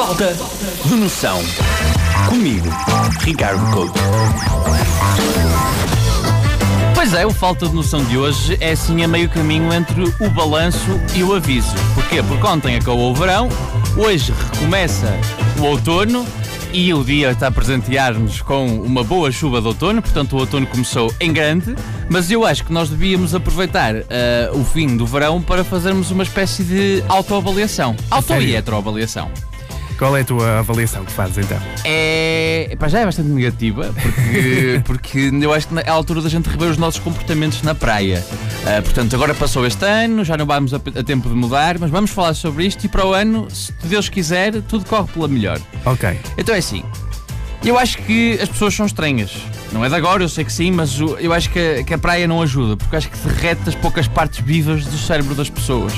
[0.00, 0.34] Falta
[0.86, 1.38] de noção.
[2.26, 2.66] Comigo,
[3.20, 4.00] Ricardo Couto.
[6.94, 10.30] Pois é, o falta de noção de hoje é assim a meio caminho entre o
[10.30, 11.74] balanço e o aviso.
[11.94, 12.22] Porquê?
[12.22, 13.50] Porque ontem acabou o verão,
[13.94, 15.12] hoje recomeça
[15.58, 16.26] o outono
[16.72, 20.66] e o dia está a presentear-nos com uma boa chuva de outono, portanto o outono
[20.66, 21.76] começou em grande,
[22.08, 24.04] mas eu acho que nós devíamos aproveitar uh,
[24.54, 27.94] o fim do verão para fazermos uma espécie de autoavaliação.
[28.10, 29.30] Auto e heteroavaliação.
[30.00, 31.58] Qual é a tua avaliação que fazes então?
[31.84, 32.74] É.
[32.78, 36.48] Pá, já é bastante negativa, porque, porque eu acho que é a altura da gente
[36.48, 38.24] rever os nossos comportamentos na praia.
[38.30, 41.90] Uh, portanto, agora passou este ano, já não vamos a, a, tempo de mudar, mas
[41.90, 45.60] vamos falar sobre isto e para o ano, se Deus quiser, tudo corre pela melhor.
[45.84, 46.18] Ok.
[46.38, 46.82] Então é assim.
[47.62, 49.36] Eu acho que as pessoas são estranhas.
[49.70, 51.98] Não é de agora, eu sei que sim, mas eu acho que a, que a
[51.98, 55.92] praia não ajuda, porque acho que derrete as poucas partes vivas do cérebro das pessoas.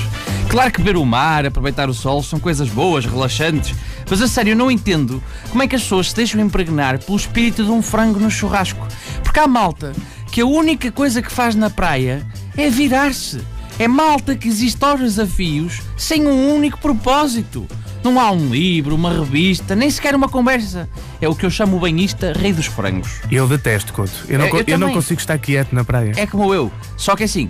[0.53, 3.75] Claro que ver o mar, aproveitar o sol, são coisas boas, relaxantes,
[4.07, 7.17] mas a sério, eu não entendo como é que as pessoas se deixam impregnar pelo
[7.17, 8.87] espírito de um frango no churrasco.
[9.23, 9.93] Porque há malta
[10.31, 12.23] que a única coisa que faz na praia
[12.55, 13.41] é virar-se.
[13.79, 17.65] É malta que existe horas a fios sem um único propósito.
[18.03, 20.87] Não há um livro, uma revista, nem sequer uma conversa.
[21.19, 23.21] É o que eu chamo o banhista rei dos frangos.
[23.31, 24.13] Eu detesto, Couto.
[24.29, 26.13] Eu não, é, eu, eu não consigo estar quieto na praia.
[26.15, 26.71] É como eu.
[26.95, 27.49] Só que assim,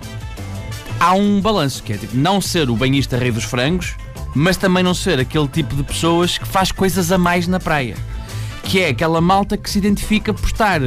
[1.04, 3.94] há um balanço, que é tipo, não ser o banhista rei dos frangos,
[4.34, 7.94] mas também não ser aquele tipo de pessoas que faz coisas a mais na praia.
[8.62, 10.80] Que é aquela malta que se identifica por estar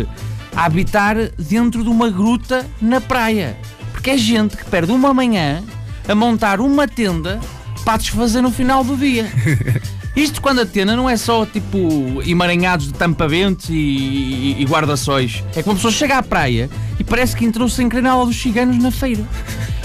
[0.55, 3.55] a habitar dentro de uma gruta na praia.
[3.91, 5.63] Porque é gente que perde uma manhã
[6.07, 7.39] a montar uma tenda
[7.85, 9.31] para desfazer no final do dia.
[10.15, 11.77] Isto quando a tenda não é só tipo
[12.25, 15.43] emaranhados de tampamentos e, e, e guarda-sóis.
[15.55, 18.81] É que uma pessoa chega à praia e parece que entrou sem crenala dos ciganos
[18.81, 19.23] na feira.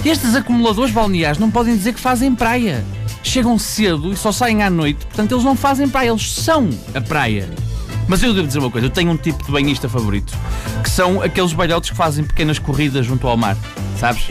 [0.05, 2.84] Estes acumuladores balneares não podem dizer que fazem praia.
[3.22, 7.00] Chegam cedo e só saem à noite, portanto eles não fazem praia, eles são a
[7.00, 7.48] praia.
[8.08, 10.36] Mas eu devo dizer uma coisa, eu tenho um tipo de banhista favorito,
[10.83, 13.57] que são aqueles balhotes que fazem pequenas corridas junto ao mar,
[13.96, 14.29] sabes?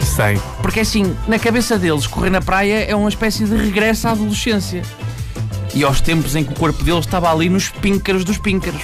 [0.00, 0.40] Sei.
[0.60, 4.82] Porque assim, na cabeça deles, correr na praia é uma espécie de regresso à adolescência.
[5.72, 8.82] E aos tempos em que o corpo deles estava ali nos píncaros dos píncaros.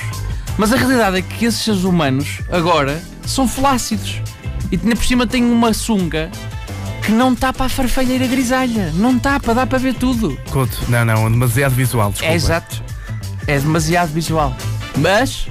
[0.57, 4.23] Mas a realidade é que esses seres humanos, agora, são flácidos.
[4.71, 6.31] E por cima têm uma sunga
[7.03, 8.93] que não está para a farfalheira grisalha.
[8.95, 10.39] Não está para dar para ver tudo.
[10.51, 12.33] Couto, não, não, demasiado visual, desculpa.
[12.33, 12.83] É exato.
[13.47, 14.55] É demasiado visual.
[14.99, 15.49] Mas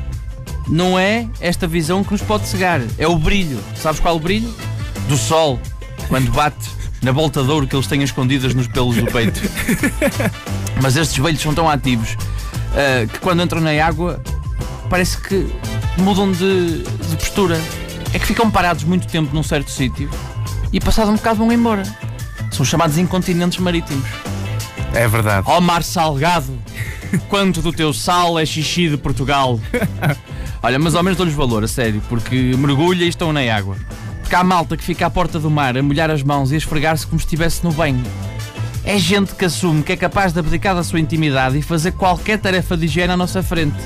[0.67, 2.81] não é esta visão que nos pode cegar.
[2.97, 3.59] É o brilho.
[3.75, 4.53] Sabes qual é o brilho?
[5.07, 5.59] do sol
[6.07, 6.69] quando bate
[7.01, 9.39] na volta de ouro que eles têm escondidas nos pelos do peito.
[10.81, 14.21] Mas estes velhos são tão ativos uh, que quando entram na água
[14.89, 15.47] parece que
[15.97, 17.59] mudam de, de postura.
[18.13, 20.09] É que ficam parados muito tempo num certo sítio
[20.71, 21.83] e passado um bocado vão embora.
[22.51, 24.07] São chamados incontinentes marítimos.
[24.93, 25.45] É verdade.
[25.47, 26.57] Ó oh, mar salgado,
[27.29, 29.59] quanto do teu sal é xixi de Portugal.
[30.63, 33.77] Olha, mas ao menos dou-lhes valor, a sério, porque mergulha e estão na água.
[34.21, 36.57] Porque há malta que fica à porta do mar a molhar as mãos e a
[36.57, 38.03] esfregar-se como se estivesse no banho.
[38.83, 42.39] É gente que assume que é capaz de abdicar da sua intimidade e fazer qualquer
[42.39, 43.77] tarefa de higiene à nossa frente.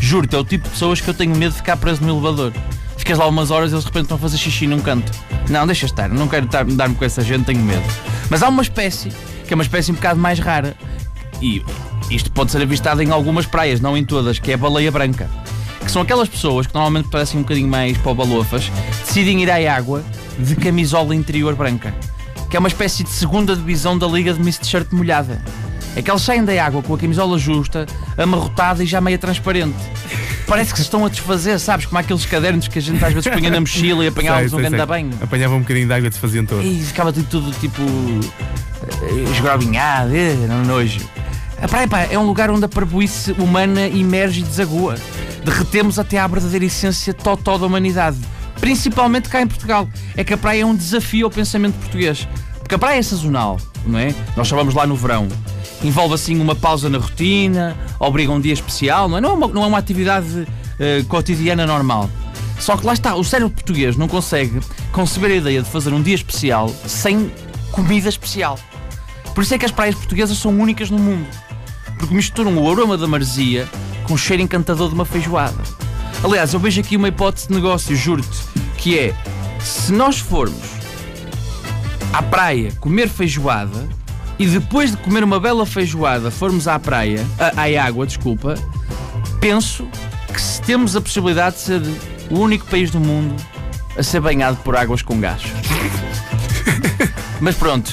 [0.00, 2.52] Juro-te, é o tipo de pessoas que eu tenho medo de ficar preso no elevador.
[3.08, 5.10] Ficas lá umas horas e eles de repente estão a fazer xixi num canto.
[5.48, 7.82] Não, deixa estar, não quero dar-me com essa gente, tenho medo.
[8.28, 9.08] Mas há uma espécie,
[9.46, 10.76] que é uma espécie um bocado mais rara,
[11.40, 11.64] e
[12.10, 15.26] isto pode ser avistado em algumas praias, não em todas, que é a baleia branca
[15.80, 18.70] que são aquelas pessoas que normalmente parecem um bocadinho mais balofas,
[19.06, 20.04] decidem ir à água
[20.38, 21.94] de camisola interior branca,
[22.50, 25.42] que é uma espécie de segunda divisão da liga de Miss T-shirt molhada.
[25.96, 27.86] É que eles saem da água com a camisola justa,
[28.18, 29.78] amarrotada e já meia transparente.
[30.48, 31.86] Parece que se estão a desfazer, sabes?
[31.86, 34.86] Como aqueles cadernos que a gente às vezes punha na mochila e apanhávamos um grande
[34.86, 35.10] banho.
[35.20, 36.62] Apanhava um bocadinho de água e desfaziam todo.
[36.62, 37.82] E ficava tudo, tudo tipo.
[37.82, 41.00] Eh, esgrobinhado, eh, não nojo.
[41.60, 44.96] A praia pá, é um lugar onde a parboice humana emerge e desagua
[45.48, 48.18] derretemos até à verdadeira essência totó da humanidade.
[48.60, 49.88] Principalmente cá em Portugal.
[50.16, 52.28] É que a praia é um desafio ao pensamento português.
[52.68, 54.14] Porque a praia é sazonal, não é?
[54.36, 55.26] Nós chamamos lá no verão.
[55.82, 59.22] Envolve assim uma pausa na rotina, obriga um dia especial, não é?
[59.22, 62.10] Não é uma, não é uma atividade uh, cotidiana normal.
[62.60, 64.60] Só que lá está, o cérebro português não consegue
[64.92, 67.32] conceber a ideia de fazer um dia especial sem
[67.72, 68.58] comida especial.
[69.34, 71.26] Por isso é que as praias portuguesas são únicas no mundo.
[71.98, 73.66] Porque misturam o aroma da maresia
[74.04, 75.62] com o cheiro encantador de uma feijoada.
[76.22, 78.38] Aliás, eu vejo aqui uma hipótese de negócio, juro-te,
[78.76, 79.14] que é
[79.58, 80.77] se nós formos
[82.18, 83.88] à praia comer feijoada
[84.40, 88.56] e depois de comer uma bela feijoada formos à praia, à, à água, desculpa,
[89.40, 89.86] penso
[90.26, 91.82] que se temos a possibilidade de ser
[92.28, 93.36] o único país do mundo
[93.96, 95.42] a ser banhado por águas com gás.
[97.40, 97.92] Mas pronto,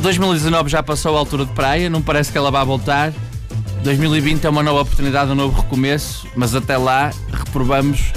[0.00, 3.12] 2019 já passou a altura de praia, não parece que ela vá voltar.
[3.82, 8.12] 2020 é uma nova oportunidade, um novo recomeço, mas até lá reprovamos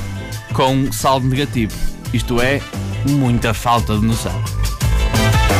[0.53, 1.73] com saldo negativo.
[2.13, 2.61] Isto é,
[3.09, 4.52] muita falta de noção.